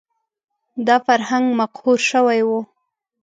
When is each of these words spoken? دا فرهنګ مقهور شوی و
دا 0.87 0.95
فرهنګ 1.05 1.45
مقهور 1.59 1.99
شوی 2.09 2.39
و 2.47 2.49